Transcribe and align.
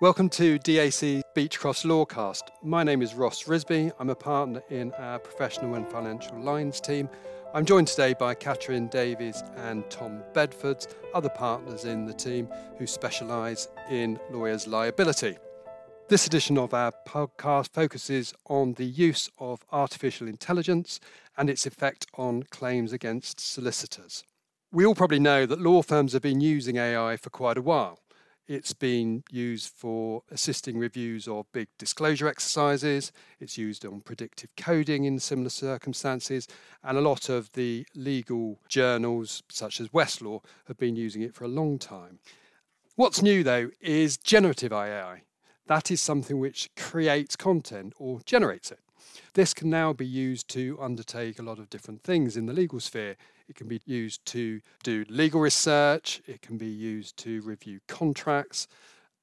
Welcome 0.00 0.28
to 0.28 0.60
DAC 0.60 1.22
Beechcroft 1.34 1.84
Lawcast. 1.84 2.42
My 2.62 2.84
name 2.84 3.02
is 3.02 3.16
Ross 3.16 3.42
Risby. 3.42 3.90
I'm 3.98 4.10
a 4.10 4.14
partner 4.14 4.62
in 4.70 4.92
our 4.92 5.18
professional 5.18 5.74
and 5.74 5.90
financial 5.90 6.38
lines 6.38 6.80
team. 6.80 7.08
I'm 7.52 7.64
joined 7.64 7.88
today 7.88 8.14
by 8.14 8.36
Catrin 8.36 8.92
Davies 8.92 9.42
and 9.56 9.90
Tom 9.90 10.22
Bedfords, 10.34 10.86
other 11.14 11.28
partners 11.28 11.84
in 11.84 12.06
the 12.06 12.14
team 12.14 12.48
who 12.78 12.86
specialise 12.86 13.66
in 13.90 14.20
lawyers' 14.30 14.68
liability. 14.68 15.36
This 16.06 16.28
edition 16.28 16.58
of 16.58 16.72
our 16.72 16.92
podcast 17.04 17.72
focuses 17.72 18.32
on 18.46 18.74
the 18.74 18.86
use 18.86 19.28
of 19.40 19.64
artificial 19.72 20.28
intelligence 20.28 21.00
and 21.36 21.50
its 21.50 21.66
effect 21.66 22.06
on 22.14 22.44
claims 22.44 22.92
against 22.92 23.40
solicitors. 23.40 24.22
We 24.70 24.86
all 24.86 24.94
probably 24.94 25.18
know 25.18 25.44
that 25.44 25.60
law 25.60 25.82
firms 25.82 26.12
have 26.12 26.22
been 26.22 26.40
using 26.40 26.76
AI 26.76 27.16
for 27.16 27.30
quite 27.30 27.58
a 27.58 27.62
while. 27.62 27.98
It's 28.48 28.72
been 28.72 29.24
used 29.30 29.68
for 29.74 30.22
assisting 30.30 30.78
reviews 30.78 31.28
of 31.28 31.52
big 31.52 31.68
disclosure 31.76 32.26
exercises. 32.26 33.12
It's 33.40 33.58
used 33.58 33.84
on 33.84 34.00
predictive 34.00 34.48
coding 34.56 35.04
in 35.04 35.18
similar 35.18 35.50
circumstances. 35.50 36.48
And 36.82 36.96
a 36.96 37.02
lot 37.02 37.28
of 37.28 37.52
the 37.52 37.86
legal 37.94 38.58
journals, 38.66 39.42
such 39.50 39.82
as 39.82 39.90
Westlaw, 39.90 40.42
have 40.66 40.78
been 40.78 40.96
using 40.96 41.20
it 41.20 41.34
for 41.34 41.44
a 41.44 41.48
long 41.48 41.78
time. 41.78 42.20
What's 42.96 43.20
new, 43.20 43.44
though, 43.44 43.68
is 43.82 44.16
generative 44.16 44.72
AI. 44.72 45.24
That 45.66 45.90
is 45.90 46.00
something 46.00 46.40
which 46.40 46.70
creates 46.74 47.36
content 47.36 47.92
or 47.98 48.20
generates 48.24 48.70
it. 48.70 48.80
This 49.34 49.54
can 49.54 49.70
now 49.70 49.92
be 49.92 50.06
used 50.06 50.48
to 50.50 50.78
undertake 50.80 51.38
a 51.38 51.42
lot 51.42 51.58
of 51.58 51.70
different 51.70 52.02
things 52.02 52.36
in 52.36 52.46
the 52.46 52.52
legal 52.52 52.80
sphere. 52.80 53.16
It 53.48 53.56
can 53.56 53.68
be 53.68 53.80
used 53.86 54.24
to 54.26 54.60
do 54.82 55.04
legal 55.08 55.40
research, 55.40 56.20
it 56.26 56.42
can 56.42 56.58
be 56.58 56.66
used 56.66 57.16
to 57.18 57.40
review 57.42 57.80
contracts, 57.88 58.68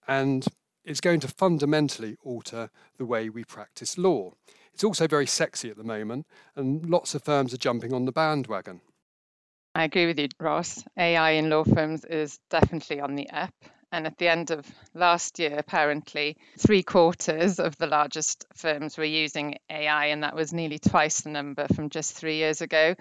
and 0.07 0.45
it's 0.84 1.02
going 1.02 1.20
to 1.21 1.27
fundamentally 1.27 2.18
alter 2.24 2.70
the 2.98 3.05
way 3.05 3.29
we 3.29 3.43
practice 3.43 3.98
law. 3.98 4.32
It's 4.74 4.84
also 4.84 5.07
very 5.07 5.27
sexy 5.27 5.70
at 5.70 5.77
the 5.77 5.84
moment, 5.84 6.27
and 6.55 6.90
lots 6.90 7.15
of 7.15 7.24
firms 7.24 7.54
are 7.54 7.57
jumping 7.57 7.93
on 7.93 8.05
the 8.05 8.12
bandwagon. 8.12 8.81
I 9.74 9.84
agree 9.84 10.05
with 10.05 10.20
you, 10.20 10.29
Ross. 10.40 10.84
AI 10.98 11.31
in 11.31 11.49
law 11.49 11.63
firms 11.63 12.05
is 12.05 12.40
definitely 12.49 12.99
on 13.02 13.15
the 13.15 13.29
up. 13.29 13.54
And 13.96 14.05
at 14.05 14.18
the 14.18 14.27
end 14.27 14.51
of 14.51 14.70
last 14.93 15.40
year, 15.40 15.55
apparently, 15.57 16.35
three 16.57 16.84
quarters 16.84 17.60
of 17.62 17.77
the 17.77 17.88
largest 17.88 18.46
firms 18.54 18.98
were 18.98 19.05
using 19.05 19.57
AI, 19.70 20.07
and 20.07 20.21
that 20.24 20.35
was 20.35 20.52
nearly 20.52 20.79
twice 20.79 21.21
the 21.21 21.29
number 21.29 21.65
from 21.74 21.90
just 21.90 22.12
three 22.13 22.35
years 22.35 22.60
ago 22.60 22.96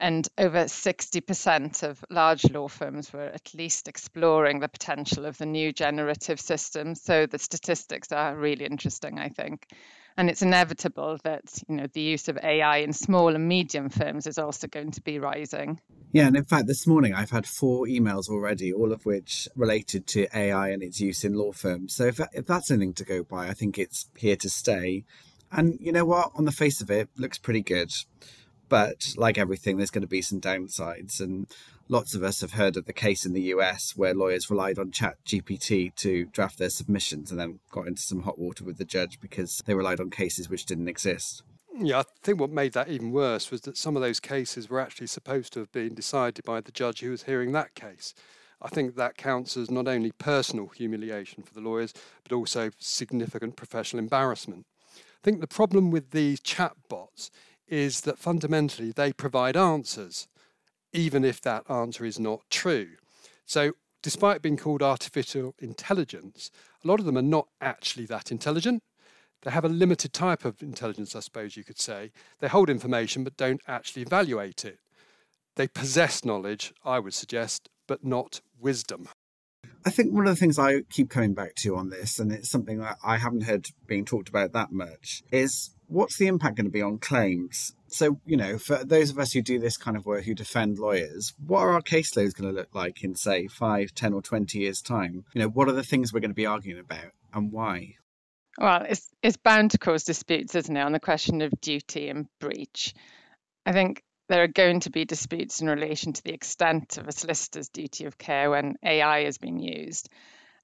and 0.00 0.26
over 0.38 0.64
60% 0.64 1.82
of 1.82 2.02
large 2.08 2.50
law 2.50 2.66
firms 2.66 3.12
were 3.12 3.26
at 3.26 3.54
least 3.54 3.88
exploring 3.88 4.58
the 4.60 4.68
potential 4.68 5.26
of 5.26 5.36
the 5.36 5.46
new 5.46 5.70
generative 5.70 6.40
system. 6.40 6.94
So 6.94 7.26
the 7.26 7.38
statistics 7.38 8.10
are 8.10 8.34
really 8.34 8.64
interesting, 8.64 9.18
I 9.18 9.28
think. 9.28 9.66
And 10.16 10.28
it's 10.28 10.42
inevitable 10.42 11.18
that 11.24 11.42
you 11.68 11.76
know 11.76 11.86
the 11.92 12.00
use 12.00 12.28
of 12.28 12.38
AI 12.42 12.78
in 12.78 12.92
small 12.92 13.34
and 13.34 13.48
medium 13.48 13.88
firms 13.88 14.26
is 14.26 14.38
also 14.38 14.66
going 14.66 14.90
to 14.92 15.00
be 15.00 15.18
rising. 15.18 15.80
Yeah, 16.12 16.26
and 16.26 16.36
in 16.36 16.44
fact, 16.44 16.66
this 16.66 16.86
morning 16.86 17.14
I've 17.14 17.30
had 17.30 17.46
four 17.46 17.86
emails 17.86 18.28
already, 18.28 18.72
all 18.72 18.92
of 18.92 19.06
which 19.06 19.48
related 19.56 20.06
to 20.08 20.26
AI 20.36 20.68
and 20.68 20.82
its 20.82 21.00
use 21.00 21.24
in 21.24 21.32
law 21.32 21.52
firms. 21.52 21.94
So 21.94 22.04
if, 22.04 22.20
if 22.32 22.46
that's 22.46 22.70
anything 22.70 22.92
to 22.94 23.04
go 23.04 23.22
by, 23.22 23.48
I 23.48 23.54
think 23.54 23.78
it's 23.78 24.10
here 24.16 24.36
to 24.36 24.50
stay. 24.50 25.04
And 25.50 25.78
you 25.80 25.90
know 25.90 26.04
what? 26.04 26.32
On 26.34 26.44
the 26.44 26.52
face 26.52 26.82
of 26.82 26.90
it, 26.90 27.08
looks 27.16 27.38
pretty 27.38 27.62
good. 27.62 27.92
But 28.68 29.14
like 29.16 29.38
everything, 29.38 29.78
there's 29.78 29.90
going 29.90 30.02
to 30.02 30.08
be 30.08 30.22
some 30.22 30.40
downsides. 30.40 31.20
And 31.20 31.46
lots 31.92 32.14
of 32.14 32.22
us 32.22 32.40
have 32.40 32.52
heard 32.52 32.78
of 32.78 32.86
the 32.86 32.92
case 32.92 33.26
in 33.26 33.34
the 33.34 33.52
US 33.54 33.92
where 33.94 34.14
lawyers 34.14 34.48
relied 34.48 34.78
on 34.78 34.90
Chat 34.90 35.18
GPT 35.26 35.94
to 35.96 36.24
draft 36.24 36.58
their 36.58 36.70
submissions 36.70 37.30
and 37.30 37.38
then 37.38 37.60
got 37.70 37.86
into 37.86 38.00
some 38.00 38.22
hot 38.22 38.38
water 38.38 38.64
with 38.64 38.78
the 38.78 38.86
judge 38.86 39.20
because 39.20 39.62
they 39.66 39.74
relied 39.74 40.00
on 40.00 40.08
cases 40.08 40.48
which 40.48 40.64
didn't 40.64 40.88
exist. 40.88 41.42
Yeah, 41.78 42.00
I 42.00 42.04
think 42.22 42.40
what 42.40 42.48
made 42.48 42.72
that 42.72 42.88
even 42.88 43.12
worse 43.12 43.50
was 43.50 43.60
that 43.62 43.76
some 43.76 43.94
of 43.94 44.00
those 44.00 44.20
cases 44.20 44.70
were 44.70 44.80
actually 44.80 45.06
supposed 45.08 45.52
to 45.52 45.58
have 45.58 45.70
been 45.70 45.94
decided 45.94 46.46
by 46.46 46.62
the 46.62 46.72
judge 46.72 47.00
who 47.00 47.10
was 47.10 47.24
hearing 47.24 47.52
that 47.52 47.74
case. 47.74 48.14
I 48.62 48.68
think 48.68 48.96
that 48.96 49.18
counts 49.18 49.58
as 49.58 49.70
not 49.70 49.86
only 49.86 50.12
personal 50.12 50.68
humiliation 50.68 51.42
for 51.42 51.52
the 51.52 51.60
lawyers, 51.60 51.92
but 52.22 52.34
also 52.34 52.70
significant 52.78 53.56
professional 53.56 53.98
embarrassment. 53.98 54.64
I 54.96 55.20
think 55.22 55.42
the 55.42 55.46
problem 55.46 55.90
with 55.90 56.12
these 56.12 56.40
chatbots 56.40 57.28
is 57.68 58.02
that 58.02 58.18
fundamentally 58.18 58.92
they 58.92 59.12
provide 59.12 59.56
answers, 59.56 60.26
even 60.92 61.24
if 61.24 61.40
that 61.40 61.68
answer 61.70 62.04
is 62.04 62.18
not 62.18 62.42
true. 62.50 62.88
So, 63.46 63.72
despite 64.02 64.42
being 64.42 64.56
called 64.56 64.82
artificial 64.82 65.54
intelligence, 65.58 66.50
a 66.84 66.88
lot 66.88 67.00
of 67.00 67.06
them 67.06 67.18
are 67.18 67.22
not 67.22 67.48
actually 67.60 68.06
that 68.06 68.30
intelligent. 68.30 68.82
They 69.42 69.50
have 69.50 69.64
a 69.64 69.68
limited 69.68 70.12
type 70.12 70.44
of 70.44 70.62
intelligence, 70.62 71.16
I 71.16 71.20
suppose 71.20 71.56
you 71.56 71.64
could 71.64 71.80
say. 71.80 72.12
They 72.40 72.48
hold 72.48 72.70
information 72.70 73.24
but 73.24 73.36
don't 73.36 73.60
actually 73.66 74.02
evaluate 74.02 74.64
it. 74.64 74.78
They 75.56 75.68
possess 75.68 76.24
knowledge, 76.24 76.72
I 76.84 76.98
would 76.98 77.14
suggest, 77.14 77.68
but 77.86 78.04
not 78.04 78.40
wisdom. 78.58 79.08
I 79.84 79.90
think 79.90 80.12
one 80.12 80.26
of 80.26 80.34
the 80.34 80.38
things 80.38 80.58
I 80.58 80.82
keep 80.90 81.10
coming 81.10 81.34
back 81.34 81.56
to 81.56 81.76
on 81.76 81.90
this, 81.90 82.18
and 82.18 82.30
it's 82.30 82.50
something 82.50 82.78
that 82.78 82.98
I 83.04 83.16
haven't 83.16 83.42
heard 83.42 83.66
being 83.86 84.04
talked 84.04 84.28
about 84.28 84.52
that 84.52 84.70
much, 84.70 85.22
is 85.32 85.70
what's 85.88 86.16
the 86.16 86.28
impact 86.28 86.56
going 86.56 86.66
to 86.66 86.70
be 86.70 86.82
on 86.82 86.98
claims? 86.98 87.74
So, 87.92 88.20
you 88.24 88.36
know, 88.36 88.58
for 88.58 88.82
those 88.84 89.10
of 89.10 89.18
us 89.18 89.32
who 89.32 89.42
do 89.42 89.58
this 89.58 89.76
kind 89.76 89.96
of 89.96 90.06
work, 90.06 90.24
who 90.24 90.34
defend 90.34 90.78
lawyers, 90.78 91.34
what 91.44 91.60
are 91.60 91.72
our 91.72 91.82
caseloads 91.82 92.34
going 92.34 92.52
to 92.52 92.58
look 92.58 92.74
like 92.74 93.04
in, 93.04 93.14
say, 93.14 93.48
five, 93.48 93.94
ten, 93.94 94.12
or 94.12 94.22
20 94.22 94.58
years' 94.58 94.82
time? 94.82 95.24
You 95.34 95.42
know, 95.42 95.48
what 95.48 95.68
are 95.68 95.72
the 95.72 95.82
things 95.82 96.12
we're 96.12 96.20
going 96.20 96.30
to 96.30 96.34
be 96.34 96.46
arguing 96.46 96.80
about 96.80 97.12
and 97.34 97.52
why? 97.52 97.96
Well, 98.58 98.84
it's, 98.88 99.08
it's 99.22 99.36
bound 99.36 99.72
to 99.72 99.78
cause 99.78 100.04
disputes, 100.04 100.54
isn't 100.54 100.76
it, 100.76 100.80
on 100.80 100.92
the 100.92 101.00
question 101.00 101.42
of 101.42 101.52
duty 101.60 102.08
and 102.08 102.26
breach. 102.40 102.94
I 103.64 103.72
think 103.72 104.02
there 104.28 104.42
are 104.42 104.48
going 104.48 104.80
to 104.80 104.90
be 104.90 105.04
disputes 105.04 105.60
in 105.60 105.68
relation 105.68 106.12
to 106.12 106.22
the 106.22 106.32
extent 106.32 106.98
of 106.98 107.08
a 107.08 107.12
solicitor's 107.12 107.68
duty 107.68 108.06
of 108.06 108.18
care 108.18 108.50
when 108.50 108.76
AI 108.82 109.24
has 109.24 109.38
been 109.38 109.58
used 109.58 110.08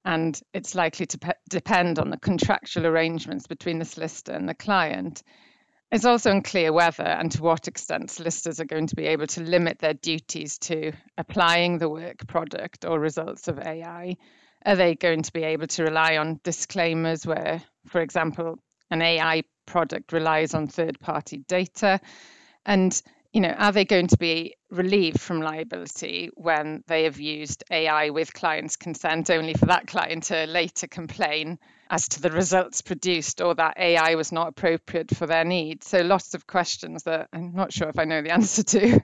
and 0.04 0.40
it's 0.54 0.74
likely 0.74 1.06
to 1.06 1.18
pe- 1.18 1.32
depend 1.50 1.98
on 1.98 2.10
the 2.10 2.18
contractual 2.18 2.86
arrangements 2.86 3.46
between 3.46 3.78
the 3.78 3.84
solicitor 3.84 4.32
and 4.32 4.48
the 4.48 4.54
client. 4.54 5.22
It's 5.90 6.04
also 6.04 6.30
unclear 6.30 6.70
whether 6.70 7.04
and 7.04 7.32
to 7.32 7.42
what 7.42 7.66
extent 7.66 8.10
solicitors 8.10 8.60
are 8.60 8.66
going 8.66 8.88
to 8.88 8.96
be 8.96 9.06
able 9.06 9.26
to 9.28 9.40
limit 9.40 9.78
their 9.78 9.94
duties 9.94 10.58
to 10.58 10.92
applying 11.16 11.78
the 11.78 11.88
work 11.88 12.26
product 12.26 12.84
or 12.84 13.00
results 13.00 13.48
of 13.48 13.58
AI. 13.58 14.16
Are 14.66 14.76
they 14.76 14.94
going 14.94 15.22
to 15.22 15.32
be 15.32 15.44
able 15.44 15.66
to 15.68 15.84
rely 15.84 16.18
on 16.18 16.40
disclaimers 16.44 17.26
where, 17.26 17.62
for 17.86 18.02
example, 18.02 18.58
an 18.90 19.00
AI 19.00 19.44
product 19.64 20.12
relies 20.12 20.52
on 20.52 20.68
third 20.68 21.00
party 21.00 21.38
data? 21.48 22.00
And 22.66 23.00
you 23.32 23.40
know, 23.40 23.50
are 23.50 23.72
they 23.72 23.84
going 23.84 24.08
to 24.08 24.16
be 24.18 24.56
relieved 24.70 25.20
from 25.20 25.40
liability 25.40 26.30
when 26.34 26.82
they 26.86 27.04
have 27.04 27.20
used 27.20 27.64
AI 27.70 28.10
with 28.10 28.34
client's 28.34 28.76
consent 28.76 29.30
only 29.30 29.54
for 29.54 29.66
that 29.66 29.86
client 29.86 30.24
to 30.24 30.46
later 30.46 30.86
complain 30.86 31.58
as 31.90 32.08
to 32.08 32.20
the 32.20 32.30
results 32.30 32.82
produced 32.82 33.40
or 33.40 33.54
that 33.54 33.78
AI 33.78 34.14
was 34.14 34.32
not 34.32 34.48
appropriate 34.48 35.14
for 35.16 35.26
their 35.26 35.44
needs? 35.44 35.88
So 35.88 36.00
lots 36.00 36.34
of 36.34 36.46
questions 36.46 37.04
that 37.04 37.28
I'm 37.32 37.52
not 37.54 37.72
sure 37.72 37.88
if 37.88 37.98
I 37.98 38.04
know 38.04 38.22
the 38.22 38.30
answer 38.32 38.62
to. 38.62 39.00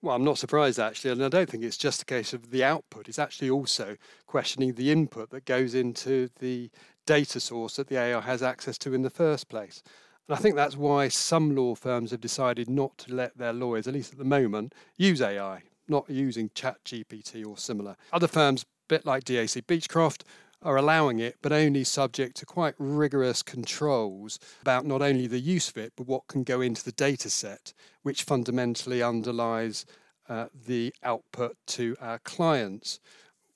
Well, 0.00 0.14
I'm 0.14 0.24
not 0.24 0.38
surprised 0.38 0.78
actually, 0.78 1.10
and 1.10 1.24
I 1.24 1.28
don't 1.28 1.50
think 1.50 1.64
it's 1.64 1.76
just 1.76 2.02
a 2.02 2.06
case 2.06 2.32
of 2.32 2.50
the 2.50 2.62
output. 2.62 3.08
It's 3.08 3.18
actually 3.18 3.50
also 3.50 3.96
questioning 4.26 4.74
the 4.74 4.92
input 4.92 5.30
that 5.30 5.44
goes 5.44 5.74
into 5.74 6.28
the 6.38 6.70
data 7.04 7.40
source 7.40 7.76
that 7.76 7.88
the 7.88 7.98
AI 7.98 8.20
has 8.20 8.42
access 8.42 8.78
to 8.78 8.94
in 8.94 9.02
the 9.02 9.10
first 9.10 9.48
place. 9.48 9.82
And 10.28 10.36
I 10.36 10.40
think 10.40 10.54
that's 10.54 10.76
why 10.76 11.08
some 11.08 11.56
law 11.56 11.74
firms 11.74 12.10
have 12.10 12.20
decided 12.20 12.68
not 12.68 12.96
to 12.98 13.14
let 13.14 13.38
their 13.38 13.52
lawyers, 13.52 13.88
at 13.88 13.94
least 13.94 14.12
at 14.12 14.18
the 14.18 14.24
moment, 14.24 14.74
use 14.96 15.22
AI, 15.22 15.62
not 15.88 16.08
using 16.08 16.50
Chat 16.54 16.84
GPT 16.84 17.44
or 17.46 17.56
similar. 17.56 17.96
Other 18.12 18.28
firms, 18.28 18.62
a 18.62 18.66
bit 18.88 19.06
like 19.06 19.24
DAC 19.24 19.64
Beechcroft, 19.64 20.22
are 20.62 20.76
allowing 20.76 21.18
it, 21.20 21.36
but 21.40 21.52
only 21.52 21.84
subject 21.84 22.36
to 22.36 22.46
quite 22.46 22.74
rigorous 22.78 23.42
controls 23.42 24.38
about 24.62 24.84
not 24.84 25.02
only 25.02 25.26
the 25.26 25.38
use 25.38 25.68
of 25.68 25.76
it, 25.76 25.92
but 25.96 26.06
what 26.06 26.26
can 26.26 26.42
go 26.42 26.60
into 26.60 26.84
the 26.84 26.92
data 26.92 27.30
set, 27.30 27.72
which 28.02 28.24
fundamentally 28.24 29.02
underlies 29.02 29.86
uh, 30.28 30.46
the 30.66 30.92
output 31.02 31.56
to 31.66 31.96
our 32.00 32.18
clients. 32.20 33.00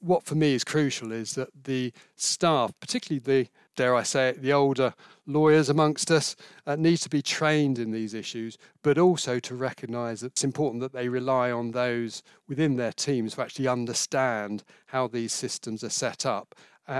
What 0.00 0.24
for 0.24 0.34
me 0.34 0.54
is 0.54 0.64
crucial 0.64 1.12
is 1.12 1.34
that 1.34 1.50
the 1.64 1.92
staff, 2.16 2.72
particularly 2.80 3.20
the 3.20 3.48
dare 3.76 3.94
I 3.94 4.02
say 4.02 4.30
it, 4.30 4.42
the 4.42 4.52
older 4.52 4.94
lawyers 5.26 5.68
amongst 5.68 6.10
us 6.10 6.36
uh, 6.66 6.76
need 6.76 6.98
to 6.98 7.08
be 7.08 7.22
trained 7.22 7.78
in 7.78 7.90
these 7.90 8.12
issues, 8.12 8.58
but 8.82 8.98
also 8.98 9.38
to 9.40 9.54
recognise 9.54 10.20
that 10.20 10.32
it's 10.32 10.44
important 10.44 10.82
that 10.82 10.92
they 10.92 11.08
rely 11.08 11.50
on 11.50 11.70
those 11.70 12.22
within 12.48 12.76
their 12.76 12.92
teams 12.92 13.34
who 13.34 13.42
actually 13.42 13.68
understand 13.68 14.64
how 14.86 15.06
these 15.06 15.32
systems 15.32 15.82
are 15.84 15.90
set 15.90 16.26
up 16.26 16.54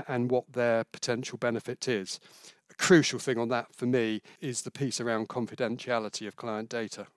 and 0.07 0.31
what 0.31 0.51
their 0.53 0.83
potential 0.85 1.37
benefit 1.37 1.87
is. 1.87 2.19
A 2.69 2.75
crucial 2.75 3.19
thing 3.19 3.37
on 3.37 3.49
that 3.49 3.75
for 3.75 3.85
me 3.85 4.21
is 4.41 4.61
the 4.61 4.71
piece 4.71 4.99
around 4.99 5.29
confidentiality 5.29 6.27
of 6.27 6.35
client 6.35 6.69
data. 6.69 7.07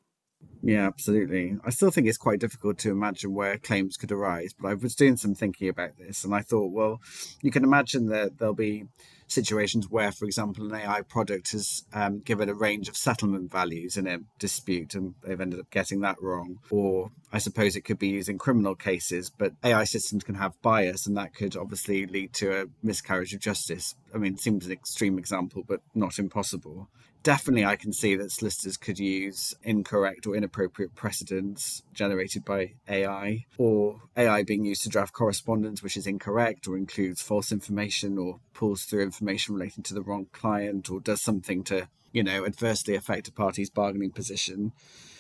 Yeah, 0.63 0.87
absolutely. 0.87 1.57
I 1.65 1.71
still 1.71 1.91
think 1.91 2.07
it's 2.07 2.19
quite 2.19 2.41
difficult 2.41 2.79
to 2.79 2.91
imagine 2.91 3.33
where 3.33 3.57
claims 3.59 3.97
could 3.97 4.13
arise, 4.13 4.55
but 4.59 4.69
I 4.69 4.75
was 4.75 4.95
doing 4.95 5.17
some 5.17 5.35
thinking 5.35 5.69
about 5.69 5.97
this 5.97 6.25
and 6.25 6.35
I 6.35 6.43
thought, 6.43 6.73
well, 6.73 7.01
you 7.41 7.51
can 7.51 7.65
imagine 7.65 8.07
that 8.09 8.39
there'll 8.39 8.55
be 8.55 8.85
situations 9.27 9.89
where, 9.89 10.13
for 10.13 10.25
example, 10.25 10.67
an 10.67 10.75
AI 10.75 11.03
product 11.03 11.53
has 11.53 11.85
um, 11.93 12.21
given 12.21 12.49
a 12.49 12.55
range 12.55 12.89
of 12.89 12.97
settlement 12.97 13.51
values 13.51 13.97
in 13.97 14.07
a 14.07 14.19
dispute 14.39 14.95
and 14.95 15.15
they've 15.23 15.41
ended 15.41 15.61
up 15.61 15.71
getting 15.71 16.01
that 16.01 16.21
wrong. 16.21 16.59
Or 16.71 17.11
I 17.33 17.39
suppose 17.39 17.77
it 17.77 17.83
could 17.83 17.99
be 17.99 18.09
used 18.09 18.29
in 18.29 18.39
criminal 18.39 18.75
cases, 18.75 19.31
but 19.31 19.53
AI 19.65 19.85
systems 19.85 20.25
can 20.25 20.37
have 20.37 20.61
bias 20.63 21.07
and 21.07 21.17
that 21.17 21.35
could 21.35 21.57
obviously 21.57 22.07
lead 22.07 22.33
to 22.35 22.63
a 22.63 22.65
miscarriage 22.83 23.35
of 23.35 23.41
justice. 23.41 23.95
I 24.15 24.19
mean, 24.19 24.35
it 24.35 24.41
seems 24.41 24.67
an 24.67 24.73
extreme 24.73 25.19
example, 25.19 25.65
but 25.67 25.81
not 25.95 26.19
impossible 26.19 26.89
definitely 27.27 27.65
I 27.65 27.75
can 27.75 27.93
see 27.93 28.15
that 28.15 28.31
solicitors 28.31 28.77
could 28.77 29.01
use 29.01 29.53
incorrect 29.65 30.29
or 30.29 30.37
inappropriate 30.37 30.95
precedents 30.95 31.83
generated 31.93 32.45
by 32.45 32.75
AI, 32.89 33.47
or 33.59 34.01
AI 34.17 34.45
being 34.45 34.65
used 34.65 34.85
to 34.85 34.89
draft 34.89 35.13
correspondence 35.13 35.83
which 35.83 35.97
is 35.97 36.07
incorrect 36.07 36.69
or 36.69 36.77
includes 36.77 37.21
false 37.21 37.51
information 37.51 38.17
or 38.17 38.39
pulls 38.55 38.85
through 38.85 39.03
information 39.03 39.57
relating 39.57 39.83
to 39.83 39.93
the 39.93 40.03
wrong 40.03 40.29
client 40.31 40.89
or 40.89 41.01
does 41.01 41.21
something 41.21 41.65
to, 41.65 41.89
you 42.13 42.23
know, 42.23 42.47
adversely 42.47 42.95
affect 42.95 43.27
a 43.27 43.33
party's 43.33 43.71
bargaining 43.71 44.13
position. 44.13 44.71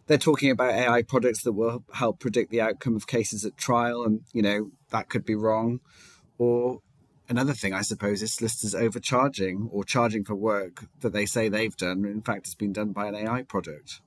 They're 0.06 0.16
talking 0.16 0.52
about 0.52 0.74
AI 0.74 1.02
products 1.02 1.42
that 1.42 1.54
will 1.54 1.82
help 1.92 2.20
predict 2.20 2.52
the 2.52 2.60
outcome 2.60 2.94
of 2.94 3.08
cases 3.08 3.44
at 3.44 3.56
trial, 3.56 4.04
and, 4.04 4.20
you 4.32 4.42
know, 4.42 4.70
that 4.90 5.08
could 5.08 5.24
be 5.24 5.34
wrong. 5.34 5.80
Or 6.38 6.82
Another 7.28 7.52
thing, 7.52 7.72
I 7.72 7.82
suppose, 7.82 8.22
is 8.22 8.32
solicitors 8.32 8.74
overcharging 8.74 9.68
or 9.72 9.84
charging 9.84 10.24
for 10.24 10.34
work 10.34 10.84
that 11.00 11.12
they 11.12 11.26
say 11.26 11.48
they've 11.48 11.76
done. 11.76 12.04
In 12.04 12.22
fact, 12.22 12.46
it's 12.46 12.54
been 12.54 12.72
done 12.72 12.92
by 12.92 13.06
an 13.06 13.14
AI 13.14 13.42
product. 13.42 14.00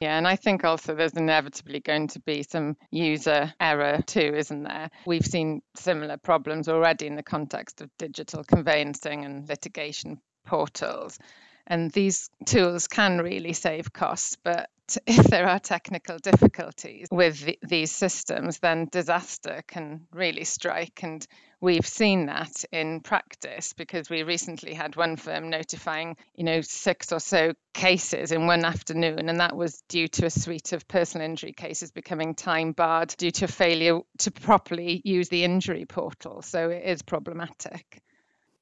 Yeah, 0.00 0.18
and 0.18 0.26
I 0.28 0.36
think 0.36 0.64
also 0.64 0.94
there's 0.94 1.14
inevitably 1.14 1.80
going 1.80 2.08
to 2.08 2.20
be 2.20 2.42
some 2.42 2.76
user 2.90 3.54
error 3.58 4.02
too, 4.04 4.32
isn't 4.36 4.64
there? 4.64 4.90
We've 5.06 5.24
seen 5.24 5.62
similar 5.74 6.18
problems 6.18 6.68
already 6.68 7.06
in 7.06 7.16
the 7.16 7.22
context 7.22 7.80
of 7.80 7.90
digital 7.96 8.44
conveyancing 8.44 9.24
and 9.24 9.48
litigation 9.48 10.20
portals. 10.44 11.18
And 11.66 11.90
these 11.92 12.28
tools 12.44 12.88
can 12.88 13.18
really 13.18 13.54
save 13.54 13.92
costs, 13.92 14.36
but 14.42 14.68
if 15.06 15.26
there 15.26 15.48
are 15.48 15.58
technical 15.58 16.18
difficulties 16.18 17.08
with 17.10 17.40
the, 17.40 17.58
these 17.62 17.92
systems, 17.92 18.58
then 18.58 18.88
disaster 18.90 19.62
can 19.66 20.06
really 20.12 20.44
strike. 20.44 21.00
And 21.02 21.26
we've 21.60 21.86
seen 21.86 22.26
that 22.26 22.64
in 22.72 23.00
practice 23.00 23.72
because 23.72 24.08
we 24.08 24.22
recently 24.22 24.74
had 24.74 24.96
one 24.96 25.16
firm 25.16 25.50
notifying, 25.50 26.16
you 26.34 26.44
know, 26.44 26.60
six 26.60 27.12
or 27.12 27.20
so 27.20 27.54
cases 27.74 28.32
in 28.32 28.46
one 28.46 28.64
afternoon, 28.64 29.28
and 29.28 29.40
that 29.40 29.56
was 29.56 29.82
due 29.88 30.08
to 30.08 30.26
a 30.26 30.30
suite 30.30 30.72
of 30.72 30.86
personal 30.88 31.24
injury 31.26 31.52
cases 31.52 31.90
becoming 31.90 32.34
time 32.34 32.72
barred 32.72 33.14
due 33.16 33.30
to 33.30 33.48
failure 33.48 34.00
to 34.18 34.30
properly 34.30 35.00
use 35.04 35.28
the 35.28 35.44
injury 35.44 35.84
portal. 35.84 36.42
So 36.42 36.70
it 36.70 36.84
is 36.84 37.02
problematic. 37.02 38.02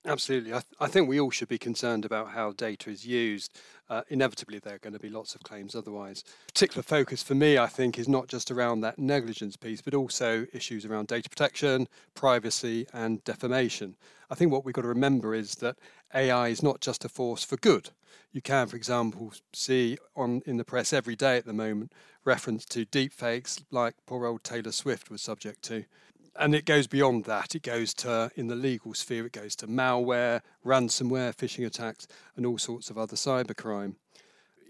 Absolutely. 0.07 0.53
I, 0.53 0.57
th- 0.57 0.77
I, 0.81 0.87
think 0.87 1.09
we 1.09 1.19
all 1.19 1.31
should 1.31 1.49
be 1.49 1.57
concerned 1.57 2.05
about 2.05 2.29
how 2.29 2.53
data 2.53 2.91
is 2.91 3.07
used. 3.07 3.59
Uh, 3.89 4.03
inevitably, 4.09 4.59
there 4.59 4.75
are 4.75 4.79
going 4.79 4.93
to 4.93 4.99
be 4.99 5.09
lots 5.09 5.35
of 5.35 5.43
claims 5.43 5.75
otherwise. 5.75 6.25
Particular 6.47 6.83
focus 6.83 7.23
for 7.23 7.35
me, 7.35 7.57
I 7.57 7.69
think, 7.69 7.99
is 7.99 8.07
not 8.07 8.29
just 8.29 8.51
around 8.51 8.83
that 8.83 8.99
negligence 8.99 9.57
piece, 9.57 9.81
but 9.81 9.95
also 9.95 10.47
issues 10.53 10.85
around 10.85 11.07
data 11.07 11.31
protection, 11.31 11.89
privacy, 12.15 12.87
and 12.93 13.25
defamation. 13.25 13.97
I 14.31 14.35
think 14.35 14.53
what 14.53 14.65
we've 14.67 14.75
got 14.75 14.83
to 14.83 14.89
remember 14.89 15.35
is 15.35 15.55
that 15.57 15.77
AI 16.15 16.49
is 16.49 16.63
not 16.63 16.83
just 16.83 17.07
a 17.07 17.09
force 17.09 17.43
for 17.43 17.57
good. 17.57 17.89
You 18.31 18.43
can, 18.43 18.67
for 18.67 18.77
example, 18.77 19.33
see 19.55 19.97
on 20.15 20.43
in 20.45 20.59
the 20.59 20.65
press 20.65 20.93
every 20.93 21.17
day 21.17 21.39
at 21.39 21.47
the 21.47 21.53
moment 21.55 21.93
reference 22.25 22.65
to 22.65 22.87
deepfakes 22.87 23.63
like 23.71 23.95
poor 24.07 24.27
old 24.27 24.43
Taylor 24.43 24.73
Swift 24.73 25.11
was 25.11 25.23
subject 25.23 25.63
to 25.63 25.85
and 26.37 26.55
it 26.55 26.65
goes 26.65 26.87
beyond 26.87 27.25
that. 27.25 27.55
It 27.55 27.63
goes 27.63 27.95
to, 27.95 28.31
in 28.37 28.49
the 28.49 28.57
legal 28.57 28.95
sphere, 28.95 29.27
it 29.27 29.33
goes 29.33 29.55
to 29.57 29.67
malware, 29.67 30.41
ransomware, 30.65 31.35
phishing 31.35 31.67
attacks, 31.67 32.07
and 32.37 32.45
all 32.45 32.59
sorts 32.59 32.91
of 32.91 32.99
other 32.99 33.17
cybercrime. 33.17 33.97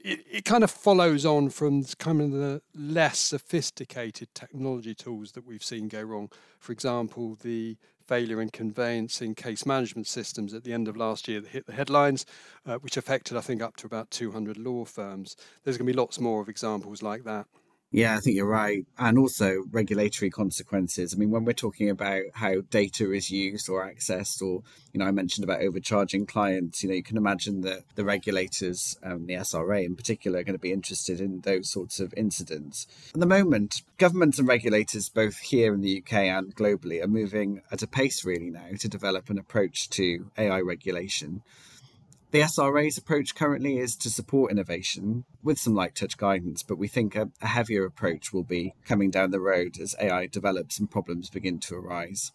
It, 0.04 0.20
it 0.30 0.44
kind 0.44 0.62
of 0.62 0.70
follows 0.70 1.24
on 1.24 1.48
from 1.48 1.84
kind 1.98 2.20
of 2.20 2.32
the 2.32 2.60
less 2.74 3.18
sophisticated 3.18 4.28
technology 4.34 4.94
tools 4.94 5.32
that 5.32 5.46
we've 5.46 5.64
seen 5.64 5.88
go 5.88 6.02
wrong. 6.02 6.30
For 6.58 6.72
example, 6.72 7.38
the 7.40 7.78
failure 8.06 8.42
in 8.42 8.50
conveyancing 8.50 9.34
case 9.34 9.64
management 9.64 10.06
systems 10.06 10.52
at 10.52 10.64
the 10.64 10.74
end 10.74 10.88
of 10.88 10.96
last 10.96 11.26
year 11.26 11.40
that 11.40 11.50
hit 11.50 11.66
the 11.66 11.72
headlines, 11.72 12.26
uh, 12.66 12.76
which 12.76 12.98
affected, 12.98 13.36
I 13.36 13.40
think, 13.40 13.62
up 13.62 13.76
to 13.76 13.86
about 13.86 14.10
200 14.10 14.58
law 14.58 14.84
firms. 14.84 15.36
There's 15.62 15.78
going 15.78 15.86
to 15.86 15.92
be 15.92 15.98
lots 15.98 16.20
more 16.20 16.42
of 16.42 16.50
examples 16.50 17.02
like 17.02 17.24
that. 17.24 17.46
Yeah, 17.94 18.16
I 18.16 18.18
think 18.18 18.34
you're 18.34 18.44
right. 18.44 18.84
And 18.98 19.16
also 19.16 19.62
regulatory 19.70 20.28
consequences. 20.28 21.14
I 21.14 21.16
mean, 21.16 21.30
when 21.30 21.44
we're 21.44 21.52
talking 21.52 21.90
about 21.90 22.22
how 22.32 22.62
data 22.68 23.12
is 23.12 23.30
used 23.30 23.68
or 23.68 23.88
accessed, 23.88 24.42
or, 24.42 24.64
you 24.92 24.98
know, 24.98 25.04
I 25.04 25.12
mentioned 25.12 25.44
about 25.44 25.60
overcharging 25.60 26.26
clients, 26.26 26.82
you 26.82 26.88
know, 26.88 26.96
you 26.96 27.04
can 27.04 27.16
imagine 27.16 27.60
that 27.60 27.84
the 27.94 28.04
regulators, 28.04 28.98
um, 29.04 29.26
the 29.26 29.34
SRA 29.34 29.84
in 29.84 29.94
particular, 29.94 30.40
are 30.40 30.42
going 30.42 30.56
to 30.56 30.58
be 30.58 30.72
interested 30.72 31.20
in 31.20 31.42
those 31.42 31.70
sorts 31.70 32.00
of 32.00 32.12
incidents. 32.16 32.88
At 33.14 33.20
the 33.20 33.26
moment, 33.26 33.82
governments 33.96 34.40
and 34.40 34.48
regulators, 34.48 35.08
both 35.08 35.38
here 35.38 35.72
in 35.72 35.80
the 35.80 36.02
UK 36.02 36.14
and 36.14 36.52
globally, 36.56 37.00
are 37.00 37.06
moving 37.06 37.62
at 37.70 37.84
a 37.84 37.86
pace 37.86 38.24
really 38.24 38.50
now 38.50 38.70
to 38.76 38.88
develop 38.88 39.30
an 39.30 39.38
approach 39.38 39.88
to 39.90 40.32
AI 40.36 40.58
regulation. 40.62 41.42
The 42.34 42.40
SRA's 42.40 42.98
approach 42.98 43.36
currently 43.36 43.78
is 43.78 43.94
to 43.94 44.10
support 44.10 44.50
innovation 44.50 45.24
with 45.44 45.56
some 45.56 45.76
light 45.76 45.94
touch 45.94 46.16
guidance, 46.16 46.64
but 46.64 46.78
we 46.78 46.88
think 46.88 47.14
a, 47.14 47.30
a 47.40 47.46
heavier 47.46 47.84
approach 47.84 48.32
will 48.32 48.42
be 48.42 48.74
coming 48.84 49.12
down 49.12 49.30
the 49.30 49.38
road 49.38 49.78
as 49.80 49.94
AI 50.00 50.26
develops 50.26 50.80
and 50.80 50.90
problems 50.90 51.30
begin 51.30 51.60
to 51.60 51.76
arise. 51.76 52.32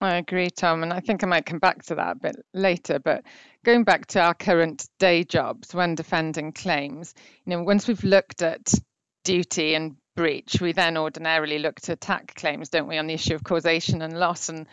I 0.00 0.16
agree, 0.16 0.48
Tom, 0.48 0.82
and 0.82 0.90
I 0.90 1.00
think 1.00 1.22
I 1.22 1.26
might 1.26 1.44
come 1.44 1.58
back 1.58 1.82
to 1.84 1.96
that 1.96 2.12
a 2.12 2.18
bit 2.18 2.36
later. 2.54 2.98
But 2.98 3.24
going 3.62 3.84
back 3.84 4.06
to 4.06 4.22
our 4.22 4.32
current 4.32 4.88
day 4.98 5.22
jobs 5.22 5.74
when 5.74 5.96
defending 5.96 6.52
claims, 6.52 7.12
you 7.44 7.50
know, 7.50 7.62
once 7.62 7.86
we've 7.86 8.04
looked 8.04 8.40
at 8.40 8.72
duty 9.22 9.74
and 9.74 9.96
breach, 10.16 10.62
we 10.62 10.72
then 10.72 10.96
ordinarily 10.96 11.58
look 11.58 11.78
to 11.82 11.92
attack 11.92 12.34
claims, 12.36 12.70
don't 12.70 12.88
we, 12.88 12.96
on 12.96 13.06
the 13.06 13.12
issue 13.12 13.34
of 13.34 13.44
causation 13.44 14.00
and 14.00 14.18
loss. 14.18 14.48
And 14.48 14.66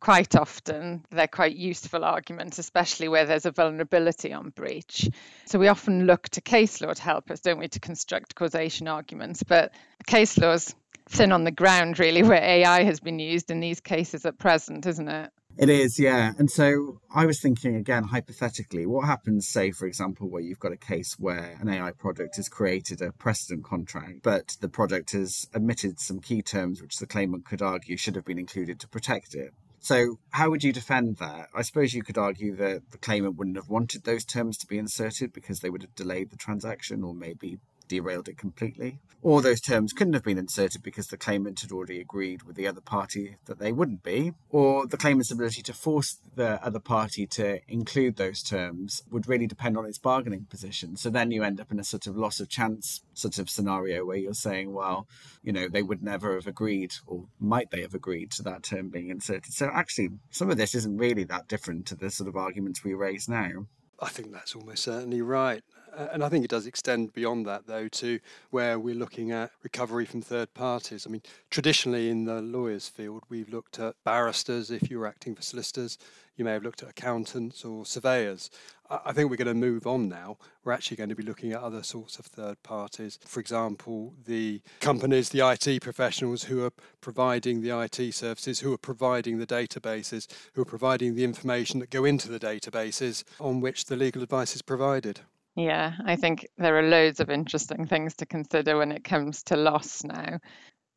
quite 0.00 0.36
often 0.36 1.04
they're 1.10 1.26
quite 1.26 1.56
useful 1.56 2.04
arguments, 2.04 2.58
especially 2.58 3.08
where 3.08 3.26
there's 3.26 3.46
a 3.46 3.50
vulnerability 3.50 4.32
on 4.32 4.50
breach. 4.50 5.08
So 5.46 5.58
we 5.58 5.68
often 5.68 6.06
look 6.06 6.28
to 6.30 6.40
case 6.40 6.80
law 6.80 6.92
to 6.92 7.02
help 7.02 7.30
us, 7.30 7.40
don't 7.40 7.58
we, 7.58 7.68
to 7.68 7.80
construct 7.80 8.34
causation 8.34 8.88
arguments. 8.88 9.42
But 9.42 9.72
case 10.06 10.38
law's 10.38 10.74
thin 11.08 11.32
on 11.32 11.44
the 11.44 11.50
ground, 11.50 11.98
really, 11.98 12.22
where 12.22 12.42
AI 12.42 12.84
has 12.84 13.00
been 13.00 13.18
used 13.18 13.50
in 13.50 13.60
these 13.60 13.80
cases 13.80 14.26
at 14.26 14.38
present, 14.38 14.86
isn't 14.86 15.08
it? 15.08 15.30
It 15.58 15.70
is, 15.70 15.98
yeah. 15.98 16.32
And 16.38 16.50
so 16.50 17.00
I 17.14 17.24
was 17.24 17.40
thinking 17.40 17.76
again, 17.76 18.04
hypothetically, 18.04 18.84
what 18.84 19.06
happens, 19.06 19.48
say, 19.48 19.70
for 19.70 19.86
example, 19.86 20.28
where 20.28 20.42
you've 20.42 20.58
got 20.58 20.72
a 20.72 20.76
case 20.76 21.16
where 21.18 21.56
an 21.58 21.70
AI 21.70 21.92
product 21.92 22.36
has 22.36 22.50
created 22.50 23.00
a 23.00 23.12
precedent 23.12 23.64
contract, 23.64 24.22
but 24.22 24.56
the 24.60 24.68
product 24.68 25.12
has 25.12 25.48
omitted 25.56 25.98
some 25.98 26.20
key 26.20 26.42
terms 26.42 26.82
which 26.82 26.98
the 26.98 27.06
claimant 27.06 27.46
could 27.46 27.62
argue 27.62 27.96
should 27.96 28.16
have 28.16 28.24
been 28.26 28.38
included 28.38 28.78
to 28.80 28.88
protect 28.88 29.34
it. 29.34 29.54
So, 29.86 30.18
how 30.30 30.50
would 30.50 30.64
you 30.64 30.72
defend 30.72 31.18
that? 31.18 31.48
I 31.54 31.62
suppose 31.62 31.94
you 31.94 32.02
could 32.02 32.18
argue 32.18 32.56
that 32.56 32.90
the 32.90 32.98
claimant 32.98 33.36
wouldn't 33.36 33.54
have 33.54 33.68
wanted 33.68 34.02
those 34.02 34.24
terms 34.24 34.58
to 34.58 34.66
be 34.66 34.78
inserted 34.78 35.32
because 35.32 35.60
they 35.60 35.70
would 35.70 35.82
have 35.82 35.94
delayed 35.94 36.30
the 36.30 36.36
transaction 36.36 37.04
or 37.04 37.14
maybe 37.14 37.60
derailed 37.88 38.28
it 38.28 38.38
completely. 38.38 38.98
Or 39.22 39.42
those 39.42 39.60
terms 39.60 39.92
couldn't 39.92 40.12
have 40.12 40.22
been 40.22 40.38
inserted 40.38 40.82
because 40.82 41.08
the 41.08 41.16
claimant 41.16 41.60
had 41.60 41.72
already 41.72 42.00
agreed 42.00 42.44
with 42.44 42.54
the 42.54 42.68
other 42.68 42.80
party 42.80 43.36
that 43.46 43.58
they 43.58 43.72
wouldn't 43.72 44.04
be. 44.04 44.34
Or 44.50 44.86
the 44.86 44.96
claimant's 44.96 45.32
ability 45.32 45.62
to 45.62 45.72
force 45.72 46.18
the 46.36 46.64
other 46.64 46.78
party 46.78 47.26
to 47.28 47.58
include 47.66 48.16
those 48.16 48.42
terms 48.42 49.02
would 49.10 49.28
really 49.28 49.48
depend 49.48 49.76
on 49.76 49.86
its 49.86 49.98
bargaining 49.98 50.44
position. 50.44 50.96
So 50.96 51.10
then 51.10 51.32
you 51.32 51.42
end 51.42 51.60
up 51.60 51.72
in 51.72 51.80
a 51.80 51.84
sort 51.84 52.06
of 52.06 52.16
loss 52.16 52.38
of 52.38 52.48
chance 52.48 53.02
sort 53.14 53.38
of 53.38 53.50
scenario 53.50 54.04
where 54.04 54.16
you're 54.16 54.34
saying, 54.34 54.72
well, 54.72 55.08
you 55.42 55.52
know, 55.52 55.68
they 55.68 55.82
would 55.82 56.02
never 56.02 56.34
have 56.34 56.46
agreed, 56.46 56.94
or 57.06 57.26
might 57.40 57.70
they 57.70 57.82
have 57.82 57.94
agreed 57.94 58.30
to 58.32 58.42
that 58.44 58.62
term 58.62 58.90
being 58.90 59.08
inserted. 59.08 59.52
So 59.52 59.70
actually, 59.72 60.10
some 60.30 60.50
of 60.50 60.56
this 60.56 60.74
isn't 60.74 60.98
really 60.98 61.24
that 61.24 61.48
different 61.48 61.86
to 61.86 61.96
the 61.96 62.10
sort 62.10 62.28
of 62.28 62.36
arguments 62.36 62.84
we 62.84 62.94
raise 62.94 63.28
now. 63.28 63.66
I 63.98 64.08
think 64.08 64.32
that's 64.32 64.54
almost 64.54 64.82
certainly 64.82 65.22
right. 65.22 65.62
And 65.96 66.22
I 66.22 66.28
think 66.28 66.44
it 66.44 66.50
does 66.50 66.66
extend 66.66 67.14
beyond 67.14 67.46
that, 67.46 67.66
though, 67.66 67.88
to 67.88 68.20
where 68.50 68.78
we're 68.78 68.94
looking 68.94 69.32
at 69.32 69.50
recovery 69.62 70.04
from 70.04 70.20
third 70.20 70.52
parties. 70.52 71.06
I 71.06 71.10
mean, 71.10 71.22
traditionally 71.50 72.10
in 72.10 72.26
the 72.26 72.42
lawyers' 72.42 72.88
field, 72.88 73.22
we've 73.30 73.48
looked 73.48 73.78
at 73.78 73.94
barristers 74.04 74.70
if 74.70 74.90
you're 74.90 75.06
acting 75.06 75.34
for 75.34 75.42
solicitors, 75.42 75.96
you 76.36 76.44
may 76.44 76.52
have 76.52 76.62
looked 76.62 76.82
at 76.82 76.90
accountants 76.90 77.64
or 77.64 77.86
surveyors. 77.86 78.50
I 78.90 79.12
think 79.12 79.30
we're 79.30 79.36
going 79.36 79.48
to 79.48 79.54
move 79.54 79.86
on 79.86 80.08
now. 80.08 80.36
We're 80.64 80.72
actually 80.72 80.98
going 80.98 81.08
to 81.08 81.16
be 81.16 81.22
looking 81.22 81.52
at 81.52 81.60
other 81.60 81.82
sorts 81.82 82.18
of 82.18 82.26
third 82.26 82.62
parties. 82.62 83.18
For 83.24 83.40
example, 83.40 84.12
the 84.26 84.60
companies, 84.80 85.30
the 85.30 85.40
IT 85.40 85.80
professionals 85.80 86.44
who 86.44 86.62
are 86.64 86.72
providing 87.00 87.62
the 87.62 87.76
IT 87.80 88.14
services, 88.14 88.60
who 88.60 88.72
are 88.72 88.78
providing 88.78 89.38
the 89.38 89.46
databases, 89.46 90.28
who 90.52 90.62
are 90.62 90.66
providing 90.66 91.14
the 91.14 91.24
information 91.24 91.80
that 91.80 91.90
go 91.90 92.04
into 92.04 92.28
the 92.28 92.38
databases 92.38 93.24
on 93.40 93.60
which 93.60 93.86
the 93.86 93.96
legal 93.96 94.22
advice 94.22 94.54
is 94.54 94.62
provided. 94.62 95.20
Yeah, 95.56 95.94
I 96.04 96.16
think 96.16 96.46
there 96.58 96.78
are 96.78 96.82
loads 96.82 97.20
of 97.20 97.30
interesting 97.30 97.86
things 97.86 98.14
to 98.16 98.26
consider 98.26 98.76
when 98.76 98.92
it 98.92 99.04
comes 99.04 99.42
to 99.44 99.56
loss 99.56 100.04
now. 100.04 100.38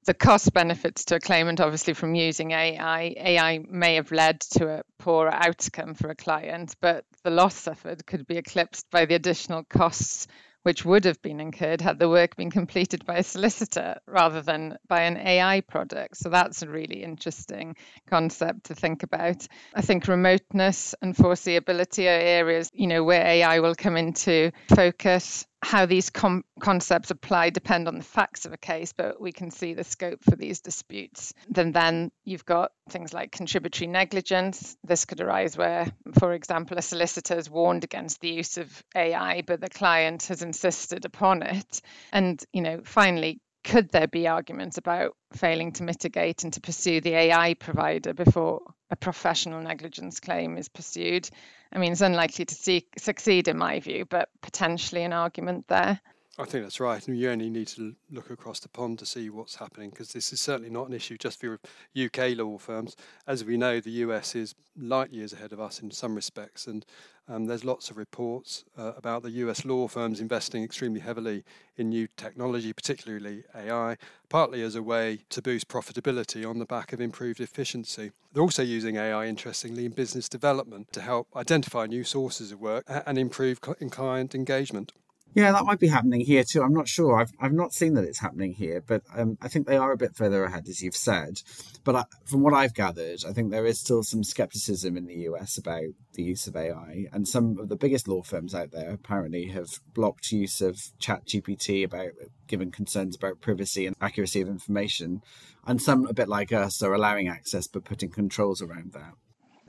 The 0.06 0.14
cost 0.14 0.54
benefits 0.54 1.06
to 1.06 1.16
a 1.16 1.20
claimant, 1.20 1.62
obviously, 1.62 1.94
from 1.94 2.14
using 2.16 2.52
AI. 2.52 3.14
AI 3.18 3.60
may 3.70 3.96
have 3.96 4.12
led 4.12 4.42
to 4.42 4.68
a 4.68 4.84
poorer 4.98 5.32
outcome 5.32 5.94
for 5.94 6.10
a 6.10 6.16
client, 6.16 6.76
but 6.82 7.06
the 7.24 7.30
loss 7.30 7.56
suffered 7.56 8.06
could 8.06 8.28
be 8.28 8.38
eclipsed 8.38 8.90
by 8.92 9.06
the 9.06 9.16
additional 9.16 9.64
costs 9.64 10.28
which 10.70 10.86
would 10.86 11.06
have 11.06 11.20
been 11.24 11.40
incurred 11.40 11.82
had 11.82 11.98
the 11.98 12.08
work 12.08 12.36
been 12.36 12.52
completed 12.52 13.04
by 13.04 13.16
a 13.18 13.24
solicitor 13.24 14.00
rather 14.06 14.40
than 14.40 14.78
by 14.88 15.02
an 15.02 15.18
AI 15.18 15.62
product. 15.62 16.16
So 16.16 16.30
that's 16.30 16.62
a 16.62 16.70
really 16.70 17.02
interesting 17.02 17.76
concept 18.08 18.66
to 18.66 18.76
think 18.76 19.02
about. 19.02 19.48
I 19.74 19.82
think 19.82 20.08
remoteness 20.08 20.94
and 21.02 21.16
foreseeability 21.16 22.04
are 22.06 22.22
areas, 22.22 22.70
you 22.72 22.86
know, 22.86 23.04
where 23.04 23.26
AI 23.26 23.62
will 23.62 23.74
come 23.74 23.98
into 23.98 24.52
focus 24.68 25.48
how 25.62 25.86
these 25.86 26.10
com- 26.10 26.46
concepts 26.60 27.12
apply 27.12 27.50
depend 27.50 27.88
on 27.88 27.98
the 27.98 28.04
facts 28.04 28.46
of 28.46 28.54
a 28.54 28.58
case, 28.58 28.94
but 28.94 29.20
we 29.20 29.32
can 29.32 29.52
see 29.52 29.74
the 29.74 29.84
scope 29.84 30.24
for 30.24 30.36
these 30.36 30.62
disputes. 30.62 31.34
Then, 31.50 31.72
then 31.72 32.12
you've 32.24 32.46
got 32.46 32.72
things 32.90 33.14
like 33.14 33.32
contributory 33.32 33.88
negligence. 33.88 34.78
This 34.84 35.06
could 35.06 35.22
arise 35.22 35.58
where, 35.58 35.92
for 36.18 36.34
example, 36.34 36.78
a 36.78 36.82
solicitor 36.82 37.36
has 37.36 37.50
warned 37.50 37.84
against 37.84 38.22
the 38.22 38.30
use 38.30 38.58
of 38.58 38.84
AI, 38.96 39.42
but 39.46 39.60
the 39.60 39.70
client 39.70 40.24
has 40.28 40.42
insisted 40.42 41.06
upon 41.06 41.44
it. 41.44 41.82
And 42.12 42.42
you 42.54 42.62
know, 42.62 42.82
finally, 42.86 43.42
could 43.64 43.90
there 43.90 44.08
be 44.08 44.28
arguments 44.28 44.78
about 44.78 45.16
failing 45.34 45.72
to 45.74 45.84
mitigate 45.84 46.44
and 46.44 46.54
to 46.54 46.62
pursue 46.62 47.02
the 47.02 47.16
AI 47.16 47.54
provider 47.54 48.14
before 48.14 48.62
a 48.90 48.96
professional 48.96 49.62
negligence 49.62 50.20
claim 50.20 50.58
is 50.58 50.70
pursued? 50.70 51.30
I 51.72 51.78
mean, 51.78 51.92
it's 51.92 52.02
unlikely 52.02 52.46
to 52.46 52.56
see, 52.56 52.88
succeed 52.98 53.48
in 53.48 53.58
my 53.58 53.80
view, 53.80 54.06
but 54.06 54.30
potentially 54.42 55.04
an 55.04 55.14
argument 55.14 55.68
there. 55.68 56.00
I 56.40 56.46
think 56.46 56.64
that's 56.64 56.80
right. 56.80 57.06
And 57.06 57.20
you 57.20 57.30
only 57.30 57.50
need 57.50 57.68
to 57.70 57.94
look 58.10 58.30
across 58.30 58.62
the 58.62 58.70
pond 58.70 58.98
to 59.00 59.06
see 59.06 59.30
what's 59.30 59.56
happening 59.56 59.90
because 59.90 60.14
this 60.14 60.32
is 60.32 60.40
certainly 60.40 60.70
not 60.70 60.88
an 60.88 60.94
issue 60.94 61.18
just 61.18 61.42
for 61.42 61.60
UK 62.02 62.38
law 62.38 62.58
firms. 62.58 62.96
As 63.28 63.44
we 63.44 63.58
know, 63.58 63.82
the 63.82 63.92
US 64.06 64.36
is 64.36 64.56
light 64.78 65.12
years 65.12 65.34
ahead 65.34 65.52
of 65.52 65.60
us 65.60 65.82
in 65.82 65.92
some 65.92 66.16
respects. 66.16 66.66
And 66.66 66.86
um, 67.28 67.48
there's 67.48 67.66
lots 67.66 67.92
of 67.92 67.98
reports 67.98 68.64
uh, 68.78 68.94
about 68.96 69.24
the 69.24 69.32
US 69.32 69.66
law 69.66 69.90
firms 69.90 70.22
investing 70.22 70.64
extremely 70.64 71.02
heavily 71.02 71.44
in 71.76 71.90
new 71.90 72.08
technology, 72.16 72.72
particularly 72.72 73.44
AI, 73.54 73.98
partly 74.30 74.62
as 74.62 74.76
a 74.76 74.82
way 74.82 75.20
to 75.32 75.42
boost 75.42 75.68
profitability 75.68 76.50
on 76.50 76.58
the 76.58 76.66
back 76.66 76.94
of 76.94 77.02
improved 77.02 77.42
efficiency. 77.42 78.12
They're 78.32 78.44
also 78.44 78.64
using 78.64 78.96
AI, 78.96 79.26
interestingly, 79.26 79.86
in 79.86 79.92
business 79.92 80.30
development 80.30 80.94
to 80.94 81.02
help 81.02 81.28
identify 81.36 81.86
new 81.86 82.06
sources 82.06 82.54
of 82.54 82.62
work 82.62 82.86
and 82.88 83.18
improve 83.18 83.60
client 83.60 84.34
engagement. 84.34 84.94
Yeah, 85.36 85.52
that 85.52 85.66
might 85.66 85.80
be 85.80 85.88
happening 85.88 86.22
here 86.22 86.44
too. 86.44 86.64
I'm 86.64 86.74
not 86.74 86.88
sure. 86.88 87.20
I've, 87.20 87.32
I've 87.40 87.54
not 87.54 87.72
seen 87.72 87.94
that 87.94 88.04
it's 88.04 88.20
happening 88.20 88.54
here, 88.54 88.84
but 88.86 89.04
um, 89.16 89.38
I 89.42 89.48
think 89.48 89.68
they 89.68 89.78
are 89.78 89.92
a 89.92 89.98
bit 89.98 90.16
further 90.16 90.44
ahead, 90.44 90.68
as 90.68 90.82
you've 90.82 90.96
said. 90.96 91.42
But 91.84 91.96
I, 91.96 92.04
from 92.26 92.42
what 92.42 92.54
I've 92.54 92.74
gathered, 92.74 93.24
I 93.28 93.32
think 93.32 93.52
there 93.52 93.66
is 93.66 93.80
still 93.80 94.02
some 94.02 94.24
skepticism 94.24 94.98
in 94.98 95.06
the 95.06 95.28
US 95.30 95.58
about 95.58 95.84
the 96.14 96.24
use 96.24 96.48
of 96.48 96.56
AI. 96.56 97.06
And 97.14 97.28
some 97.28 97.60
of 97.60 97.70
the 97.70 97.76
biggest 97.76 98.08
law 98.08 98.24
firms 98.24 98.56
out 98.56 98.72
there 98.72 98.90
apparently 98.90 99.46
have 99.50 99.70
blocked 99.94 100.32
use 100.32 100.62
of 100.62 100.82
Chat 100.98 101.28
GPT 101.28 101.86
about 101.86 102.12
given 102.48 102.72
concerns 102.72 103.16
about 103.16 103.40
privacy 103.40 103.86
and 103.86 103.96
accuracy 104.02 104.42
of 104.42 104.48
information. 104.48 105.22
And 105.68 105.80
some, 105.80 106.08
a 106.08 106.14
bit 106.14 106.28
like 106.28 106.52
us, 106.52 106.82
are 106.82 106.94
allowing 106.94 107.28
access 107.28 107.68
but 107.68 107.86
putting 107.86 108.10
controls 108.10 108.64
around 108.64 108.94
that. 108.94 109.14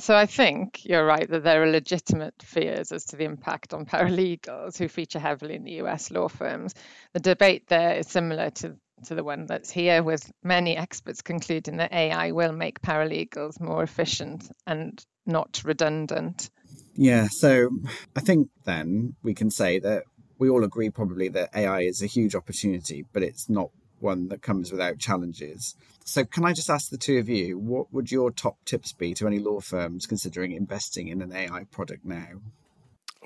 So 0.00 0.16
I 0.16 0.24
think 0.24 0.86
you're 0.86 1.04
right 1.04 1.28
that 1.28 1.44
there 1.44 1.62
are 1.62 1.70
legitimate 1.70 2.42
fears 2.42 2.90
as 2.90 3.04
to 3.06 3.16
the 3.16 3.24
impact 3.24 3.74
on 3.74 3.84
paralegals 3.86 4.78
who 4.78 4.88
feature 4.88 5.18
heavily 5.18 5.56
in 5.56 5.64
the 5.64 5.82
US 5.82 6.10
law 6.10 6.28
firms. 6.28 6.74
The 7.12 7.20
debate 7.20 7.68
there 7.68 7.96
is 7.96 8.08
similar 8.08 8.48
to, 8.50 8.76
to 9.04 9.14
the 9.14 9.22
one 9.22 9.44
that's 9.44 9.70
here, 9.70 10.02
with 10.02 10.32
many 10.42 10.74
experts 10.74 11.20
concluding 11.20 11.76
that 11.76 11.92
AI 11.92 12.32
will 12.32 12.52
make 12.52 12.80
paralegals 12.80 13.60
more 13.60 13.82
efficient 13.82 14.50
and 14.66 15.04
not 15.26 15.60
redundant. 15.66 16.48
Yeah, 16.94 17.28
so 17.30 17.68
I 18.16 18.20
think 18.20 18.48
then 18.64 19.16
we 19.22 19.34
can 19.34 19.50
say 19.50 19.80
that 19.80 20.04
we 20.38 20.48
all 20.48 20.64
agree 20.64 20.88
probably 20.88 21.28
that 21.28 21.50
AI 21.54 21.80
is 21.82 22.02
a 22.02 22.06
huge 22.06 22.34
opportunity, 22.34 23.04
but 23.12 23.22
it's 23.22 23.50
not 23.50 23.70
one 24.00 24.28
that 24.28 24.42
comes 24.42 24.70
without 24.72 24.98
challenges. 24.98 25.74
So, 26.04 26.24
can 26.24 26.44
I 26.44 26.52
just 26.52 26.70
ask 26.70 26.90
the 26.90 26.98
two 26.98 27.18
of 27.18 27.28
you, 27.28 27.58
what 27.58 27.92
would 27.92 28.10
your 28.10 28.30
top 28.30 28.56
tips 28.64 28.92
be 28.92 29.14
to 29.14 29.26
any 29.26 29.38
law 29.38 29.60
firms 29.60 30.06
considering 30.06 30.52
investing 30.52 31.08
in 31.08 31.22
an 31.22 31.32
AI 31.32 31.64
product 31.70 32.04
now? 32.04 32.40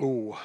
Oh, 0.00 0.40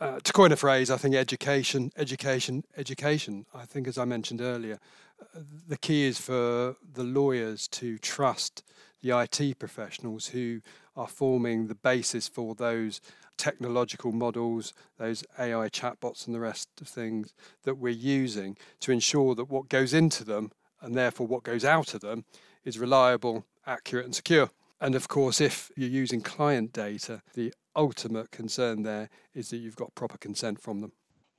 uh, 0.00 0.18
to 0.18 0.32
coin 0.32 0.50
a 0.50 0.56
phrase, 0.56 0.90
I 0.90 0.96
think 0.96 1.14
education, 1.14 1.92
education, 1.96 2.64
education. 2.76 3.46
I 3.54 3.64
think, 3.64 3.86
as 3.86 3.98
I 3.98 4.04
mentioned 4.04 4.40
earlier, 4.40 4.80
uh, 5.20 5.40
the 5.68 5.78
key 5.78 6.04
is 6.04 6.18
for 6.18 6.74
the 6.92 7.04
lawyers 7.04 7.68
to 7.68 7.98
trust 7.98 8.64
the 9.00 9.16
IT 9.16 9.58
professionals 9.58 10.28
who 10.28 10.60
are 10.96 11.08
forming 11.08 11.66
the 11.66 11.74
basis 11.74 12.28
for 12.28 12.54
those 12.54 13.00
technological 13.38 14.12
models, 14.12 14.72
those 14.98 15.24
AI 15.38 15.68
chatbots, 15.68 16.26
and 16.26 16.34
the 16.34 16.40
rest 16.40 16.68
of 16.80 16.88
things 16.88 17.34
that 17.64 17.78
we're 17.78 17.90
using 17.90 18.56
to 18.80 18.92
ensure 18.92 19.34
that 19.34 19.50
what 19.50 19.68
goes 19.68 19.94
into 19.94 20.24
them 20.24 20.52
and 20.80 20.94
therefore 20.94 21.26
what 21.26 21.42
goes 21.42 21.64
out 21.64 21.94
of 21.94 22.00
them 22.00 22.24
is 22.64 22.78
reliable, 22.78 23.46
accurate, 23.66 24.04
and 24.04 24.14
secure. 24.14 24.50
And 24.80 24.94
of 24.94 25.08
course, 25.08 25.40
if 25.40 25.70
you're 25.76 25.88
using 25.88 26.20
client 26.20 26.72
data, 26.72 27.22
the 27.34 27.54
ultimate 27.74 28.30
concern 28.30 28.82
there 28.82 29.08
is 29.34 29.50
that 29.50 29.58
you've 29.58 29.76
got 29.76 29.94
proper 29.94 30.18
consent 30.18 30.60
from 30.60 30.80
them. 30.80 30.92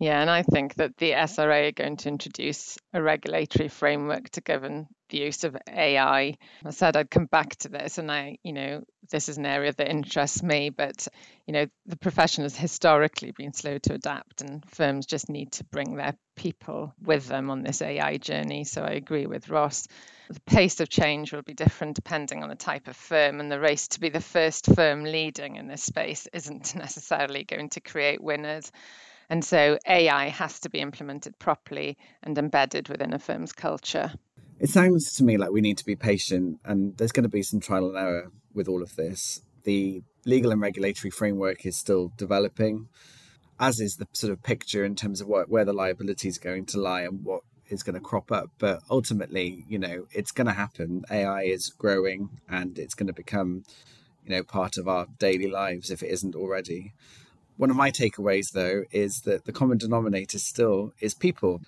Yeah, 0.03 0.19
and 0.19 0.29
I 0.29 0.43
think 0.43 0.75
that 0.75 0.97
the 0.97 1.11
SRA 1.13 1.69
are 1.69 1.71
going 1.71 1.95
to 1.95 2.09
introduce 2.09 2.77
a 2.93 3.01
regulatory 3.01 3.69
framework 3.69 4.29
to 4.31 4.41
govern 4.41 4.87
the 5.07 5.19
use 5.19 5.45
of 5.45 5.55
AI. 5.65 6.37
I 6.65 6.69
said 6.71 6.97
I'd 6.97 7.09
come 7.09 7.25
back 7.27 7.55
to 7.59 7.69
this, 7.69 7.99
and 7.99 8.11
I, 8.11 8.37
you 8.43 8.51
know, 8.51 8.83
this 9.11 9.29
is 9.29 9.37
an 9.37 9.45
area 9.45 9.71
that 9.71 9.89
interests 9.89 10.43
me, 10.43 10.71
but, 10.71 11.07
you 11.47 11.53
know, 11.53 11.67
the 11.85 11.95
profession 11.95 12.43
has 12.43 12.53
historically 12.53 13.31
been 13.31 13.53
slow 13.53 13.77
to 13.77 13.93
adapt, 13.93 14.41
and 14.41 14.69
firms 14.71 15.05
just 15.05 15.29
need 15.29 15.53
to 15.53 15.63
bring 15.63 15.95
their 15.95 16.15
people 16.35 16.93
with 17.01 17.25
them 17.29 17.49
on 17.49 17.63
this 17.63 17.81
AI 17.81 18.17
journey. 18.17 18.65
So 18.65 18.83
I 18.83 18.91
agree 18.95 19.25
with 19.25 19.47
Ross. 19.47 19.87
The 20.29 20.41
pace 20.41 20.81
of 20.81 20.89
change 20.89 21.31
will 21.31 21.43
be 21.43 21.53
different 21.53 21.95
depending 21.95 22.43
on 22.43 22.49
the 22.49 22.55
type 22.55 22.89
of 22.89 22.97
firm, 22.97 23.39
and 23.39 23.49
the 23.49 23.57
race 23.57 23.87
to 23.89 24.01
be 24.01 24.09
the 24.09 24.19
first 24.19 24.65
firm 24.75 25.05
leading 25.05 25.55
in 25.55 25.69
this 25.69 25.83
space 25.83 26.27
isn't 26.33 26.75
necessarily 26.75 27.45
going 27.45 27.69
to 27.69 27.79
create 27.79 28.21
winners. 28.21 28.69
And 29.29 29.43
so 29.43 29.77
AI 29.87 30.29
has 30.29 30.59
to 30.61 30.69
be 30.69 30.79
implemented 30.79 31.37
properly 31.39 31.97
and 32.23 32.37
embedded 32.37 32.89
within 32.89 33.13
a 33.13 33.19
firm's 33.19 33.53
culture. 33.53 34.13
It 34.59 34.69
sounds 34.69 35.13
to 35.15 35.23
me 35.23 35.37
like 35.37 35.51
we 35.51 35.61
need 35.61 35.77
to 35.79 35.85
be 35.85 35.95
patient, 35.95 36.59
and 36.63 36.95
there's 36.97 37.11
going 37.11 37.23
to 37.23 37.29
be 37.29 37.43
some 37.43 37.59
trial 37.59 37.87
and 37.87 37.97
error 37.97 38.31
with 38.53 38.67
all 38.67 38.83
of 38.83 38.95
this. 38.95 39.41
The 39.63 40.03
legal 40.25 40.51
and 40.51 40.61
regulatory 40.61 41.11
framework 41.11 41.65
is 41.65 41.75
still 41.75 42.11
developing, 42.17 42.87
as 43.59 43.79
is 43.79 43.97
the 43.97 44.07
sort 44.13 44.31
of 44.31 44.43
picture 44.43 44.85
in 44.85 44.95
terms 44.95 45.21
of 45.21 45.27
what, 45.27 45.49
where 45.49 45.65
the 45.65 45.73
liability 45.73 46.27
is 46.27 46.37
going 46.37 46.65
to 46.67 46.79
lie 46.79 47.01
and 47.01 47.23
what 47.23 47.41
is 47.67 47.83
going 47.83 47.95
to 47.95 48.01
crop 48.01 48.31
up. 48.31 48.51
But 48.57 48.81
ultimately, 48.89 49.65
you 49.67 49.79
know, 49.79 50.05
it's 50.11 50.31
going 50.31 50.47
to 50.47 50.53
happen. 50.53 51.03
AI 51.09 51.43
is 51.43 51.69
growing 51.69 52.29
and 52.47 52.77
it's 52.77 52.93
going 52.93 53.07
to 53.07 53.13
become, 53.13 53.63
you 54.23 54.31
know, 54.31 54.43
part 54.43 54.77
of 54.77 54.87
our 54.87 55.07
daily 55.17 55.49
lives 55.49 55.89
if 55.89 56.03
it 56.03 56.09
isn't 56.09 56.35
already. 56.35 56.93
One 57.57 57.69
of 57.69 57.75
my 57.75 57.91
takeaways, 57.91 58.51
though, 58.51 58.83
is 58.91 59.21
that 59.21 59.45
the 59.45 59.51
common 59.51 59.77
denominator 59.77 60.39
still 60.39 60.93
is 60.99 61.13
people. 61.13 61.61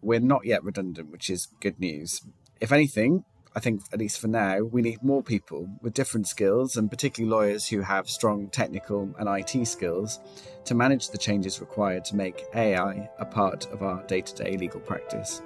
We're 0.00 0.20
not 0.20 0.46
yet 0.46 0.64
redundant, 0.64 1.10
which 1.10 1.28
is 1.28 1.48
good 1.60 1.78
news. 1.78 2.22
If 2.60 2.72
anything, 2.72 3.24
I 3.54 3.60
think, 3.60 3.82
at 3.92 3.98
least 3.98 4.18
for 4.18 4.28
now, 4.28 4.62
we 4.62 4.82
need 4.82 5.02
more 5.02 5.22
people 5.22 5.68
with 5.82 5.94
different 5.94 6.26
skills, 6.26 6.76
and 6.76 6.90
particularly 6.90 7.30
lawyers 7.30 7.68
who 7.68 7.80
have 7.80 8.08
strong 8.08 8.48
technical 8.48 9.14
and 9.18 9.28
IT 9.28 9.66
skills, 9.66 10.20
to 10.64 10.74
manage 10.74 11.10
the 11.10 11.18
changes 11.18 11.60
required 11.60 12.04
to 12.06 12.16
make 12.16 12.46
AI 12.54 13.08
a 13.18 13.24
part 13.24 13.66
of 13.72 13.82
our 13.82 14.02
day 14.04 14.22
to 14.22 14.34
day 14.34 14.56
legal 14.56 14.80
practice. 14.80 15.42